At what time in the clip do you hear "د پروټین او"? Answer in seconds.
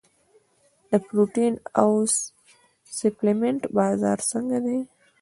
0.89-1.89